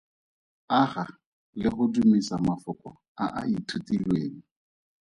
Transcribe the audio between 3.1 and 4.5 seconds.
a a ithutilweng.